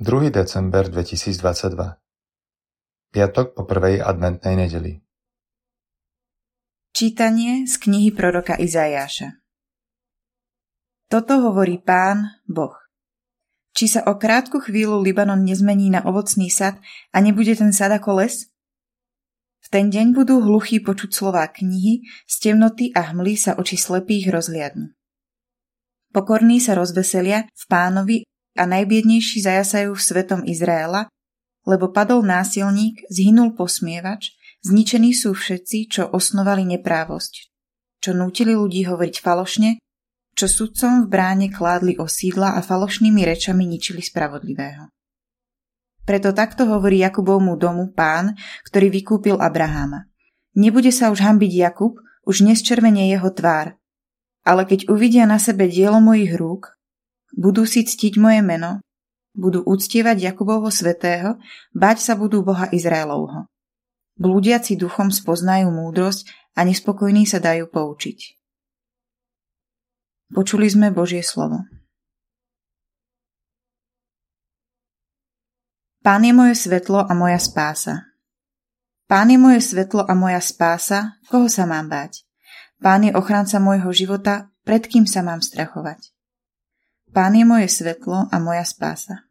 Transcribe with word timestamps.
2. 0.00 0.32
december 0.32 0.88
2022 0.88 1.76
Piatok 3.12 3.52
po 3.52 3.68
prvej 3.68 4.00
adventnej 4.00 4.56
nedeli 4.56 4.96
Čítanie 6.96 7.68
z 7.68 7.76
knihy 7.76 8.08
proroka 8.16 8.56
Izajáša 8.56 9.44
Toto 11.04 11.44
hovorí 11.44 11.84
pán, 11.84 12.40
Boh. 12.48 12.72
Či 13.76 13.92
sa 13.92 14.08
o 14.08 14.16
krátku 14.16 14.64
chvíľu 14.64 15.04
Libanon 15.04 15.44
nezmení 15.44 15.92
na 15.92 16.00
ovocný 16.08 16.48
sad 16.48 16.80
a 17.12 17.20
nebude 17.20 17.52
ten 17.52 17.68
sad 17.68 17.92
ako 17.92 18.24
les? 18.24 18.48
V 19.60 19.68
ten 19.68 19.92
deň 19.92 20.16
budú 20.16 20.40
hluchí 20.40 20.80
počuť 20.80 21.12
slová 21.12 21.44
knihy, 21.52 22.08
z 22.24 22.34
temnoty 22.40 22.88
a 22.96 23.12
hmly 23.12 23.36
sa 23.36 23.52
oči 23.52 23.76
slepých 23.76 24.32
rozliadnú. 24.32 24.96
Pokorní 26.16 26.56
sa 26.56 26.72
rozveselia 26.72 27.52
v 27.52 27.64
pánovi 27.68 28.16
a 28.58 28.66
najbiednejší 28.66 29.44
zajasajú 29.46 29.94
v 29.94 30.02
svetom 30.02 30.40
Izraela, 30.46 31.06
lebo 31.68 31.92
padol 31.92 32.24
násilník, 32.24 33.06
zhynul 33.12 33.54
posmievač, 33.54 34.34
zničení 34.64 35.12
sú 35.12 35.36
všetci, 35.36 35.78
čo 35.92 36.02
osnovali 36.08 36.64
neprávosť, 36.76 37.52
čo 38.00 38.10
nútili 38.16 38.56
ľudí 38.56 38.88
hovoriť 38.88 39.16
falošne, 39.20 39.70
čo 40.34 40.46
sudcom 40.48 41.04
v 41.04 41.10
bráne 41.10 41.48
kládli 41.52 42.00
osídla 42.00 42.56
a 42.56 42.64
falošnými 42.64 43.22
rečami 43.26 43.68
ničili 43.68 44.00
spravodlivého. 44.00 44.88
Preto 46.08 46.32
takto 46.32 46.64
hovorí 46.66 47.04
Jakubovmu 47.04 47.60
domu 47.60 47.92
pán, 47.92 48.34
ktorý 48.66 48.88
vykúpil 48.88 49.36
Abraháma. 49.36 50.08
Nebude 50.56 50.90
sa 50.90 51.12
už 51.12 51.22
hambiť 51.22 51.52
Jakub, 51.54 52.00
už 52.26 52.42
nesčervenie 52.42 53.12
jeho 53.12 53.30
tvár. 53.30 53.78
Ale 54.42 54.64
keď 54.64 54.88
uvidia 54.88 55.28
na 55.28 55.36
sebe 55.36 55.68
dielo 55.68 56.00
mojich 56.00 56.34
rúk, 56.34 56.79
budú 57.34 57.66
si 57.66 57.86
ctiť 57.86 58.18
moje 58.18 58.40
meno, 58.42 58.82
budú 59.34 59.62
uctievať 59.62 60.32
Jakubovho 60.32 60.70
svetého, 60.72 61.38
bať 61.70 62.02
sa 62.02 62.12
budú 62.18 62.42
Boha 62.42 62.66
Izraelovho. 62.70 63.46
Blúdiaci 64.20 64.76
duchom 64.76 65.08
spoznajú 65.08 65.70
múdrosť 65.72 66.28
a 66.58 66.66
nespokojní 66.66 67.24
sa 67.24 67.40
dajú 67.40 67.70
poučiť. 67.70 68.36
Počuli 70.30 70.68
sme 70.70 70.94
Božie 70.94 71.24
slovo. 71.24 71.66
Pán 76.00 76.24
je 76.24 76.32
moje 76.32 76.56
svetlo 76.56 77.04
a 77.04 77.12
moja 77.12 77.36
spása. 77.36 78.08
Pán 79.10 79.28
je 79.28 79.36
moje 79.36 79.60
svetlo 79.60 80.06
a 80.06 80.14
moja 80.14 80.38
spása, 80.38 81.18
koho 81.28 81.50
sa 81.50 81.66
mám 81.66 81.90
báť? 81.90 82.24
Pán 82.80 83.04
je 83.04 83.12
ochranca 83.12 83.60
môjho 83.60 83.90
života, 83.92 84.48
pred 84.64 84.86
kým 84.86 85.04
sa 85.04 85.20
mám 85.20 85.44
strachovať? 85.44 86.14
Pán 87.10 87.34
je 87.34 87.42
moje 87.42 87.66
svetlo 87.66 88.30
a 88.30 88.36
moja 88.38 88.62
spása. 88.62 89.26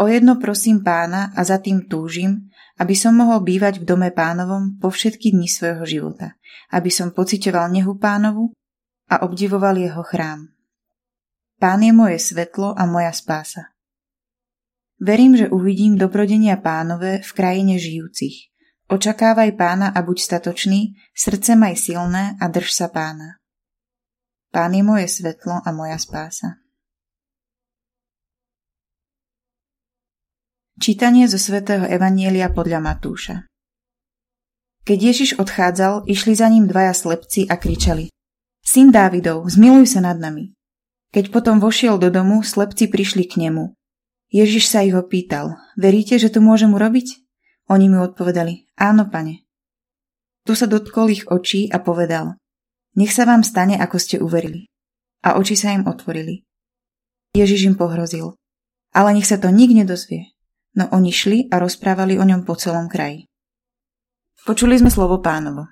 O 0.00 0.08
jedno 0.08 0.40
prosím 0.40 0.80
pána 0.80 1.28
a 1.36 1.44
za 1.44 1.60
tým 1.60 1.84
túžim, 1.84 2.48
aby 2.80 2.96
som 2.96 3.12
mohol 3.12 3.44
bývať 3.44 3.84
v 3.84 3.84
dome 3.84 4.08
pánovom 4.08 4.80
po 4.80 4.88
všetky 4.88 5.36
dni 5.36 5.44
svojho 5.44 5.84
života, 5.84 6.40
aby 6.72 6.88
som 6.88 7.12
pocitoval 7.12 7.68
nehu 7.68 8.00
pánovu 8.00 8.56
a 9.12 9.20
obdivoval 9.20 9.76
jeho 9.76 10.00
chrám. 10.00 10.48
Pán 11.60 11.84
je 11.84 11.92
moje 11.92 12.16
svetlo 12.16 12.72
a 12.72 12.88
moja 12.88 13.12
spása. 13.12 13.76
Verím, 14.96 15.36
že 15.36 15.52
uvidím 15.52 16.00
dobrodenia 16.00 16.56
pánové 16.56 17.20
v 17.20 17.30
krajine 17.36 17.76
žijúcich. 17.76 18.48
Očakávaj 18.88 19.60
pána 19.60 19.92
a 19.92 20.00
buď 20.00 20.16
statočný, 20.20 20.96
srdce 21.12 21.52
maj 21.56 21.76
silné 21.76 22.36
a 22.40 22.48
drž 22.48 22.72
sa 22.72 22.88
pána. 22.88 23.39
Pán 24.50 24.74
je 24.74 24.82
moje 24.82 25.06
svetlo 25.06 25.62
a 25.62 25.70
moja 25.70 25.94
spása. 25.94 26.58
Čítanie 30.74 31.30
zo 31.30 31.38
svätého 31.38 31.86
Evanielia 31.86 32.50
podľa 32.50 32.82
Matúša 32.82 33.46
Keď 34.82 34.98
Ježiš 34.98 35.30
odchádzal, 35.38 36.10
išli 36.10 36.34
za 36.34 36.50
ním 36.50 36.66
dvaja 36.66 36.90
slepci 36.98 37.46
a 37.46 37.54
kričali 37.62 38.10
Syn 38.66 38.90
Dávidov, 38.90 39.46
zmiluj 39.46 39.86
sa 39.86 40.02
nad 40.02 40.18
nami. 40.18 40.50
Keď 41.14 41.30
potom 41.30 41.62
vošiel 41.62 42.02
do 42.02 42.10
domu, 42.10 42.42
slepci 42.42 42.90
prišli 42.90 43.30
k 43.30 43.46
nemu. 43.46 43.70
Ježiš 44.34 44.66
sa 44.66 44.82
ich 44.82 44.98
opýtal, 44.98 45.62
veríte, 45.78 46.18
že 46.18 46.26
to 46.26 46.42
môžem 46.42 46.74
urobiť? 46.74 47.22
Oni 47.70 47.86
mi 47.86 48.02
odpovedali, 48.02 48.66
áno, 48.74 49.06
pane. 49.06 49.46
Tu 50.42 50.58
sa 50.58 50.66
dotkol 50.66 51.14
ich 51.14 51.22
očí 51.30 51.70
a 51.70 51.78
povedal, 51.78 52.34
nech 52.98 53.14
sa 53.14 53.26
vám 53.26 53.46
stane, 53.46 53.78
ako 53.78 53.96
ste 53.98 54.16
uverili. 54.18 54.66
A 55.22 55.36
oči 55.36 55.54
sa 55.54 55.70
im 55.74 55.86
otvorili. 55.86 56.42
Ježiš 57.36 57.70
im 57.70 57.76
pohrozil. 57.78 58.34
Ale 58.90 59.14
nech 59.14 59.28
sa 59.28 59.38
to 59.38 59.52
nik 59.54 59.70
nedozvie. 59.70 60.34
No 60.74 60.90
oni 60.90 61.14
šli 61.14 61.46
a 61.50 61.62
rozprávali 61.62 62.18
o 62.18 62.24
ňom 62.26 62.42
po 62.42 62.58
celom 62.58 62.90
kraji. 62.90 63.26
Počuli 64.42 64.78
sme 64.78 64.90
slovo 64.90 65.22
pánovo. 65.22 65.66